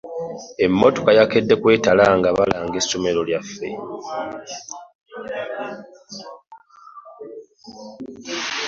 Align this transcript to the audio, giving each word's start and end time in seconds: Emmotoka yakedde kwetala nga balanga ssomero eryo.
Emmotoka 0.65 1.11
yakedde 1.17 1.53
kwetala 1.61 2.05
nga 2.17 2.29
balanga 2.37 2.79
ssomero 2.81 3.21
eryo. 3.23 3.41